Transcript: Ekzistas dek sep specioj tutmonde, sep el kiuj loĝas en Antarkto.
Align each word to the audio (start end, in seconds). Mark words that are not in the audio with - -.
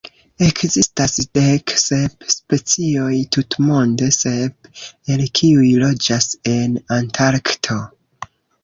Ekzistas 0.43 1.17
dek 1.37 1.73
sep 1.81 2.25
specioj 2.37 3.19
tutmonde, 3.37 4.09
sep 4.19 4.73
el 5.17 5.25
kiuj 5.43 5.71
loĝas 5.87 6.31
en 6.57 6.79
Antarkto. 7.01 7.81